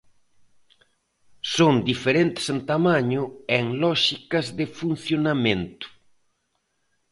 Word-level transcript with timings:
Son 1.55 1.73
diferentes 1.89 2.45
en 2.53 2.59
tamaño 2.71 3.21
e 3.53 3.55
en 3.63 3.67
lóxicas 3.83 4.45
de 4.57 4.65
funcionamento. 4.79 5.87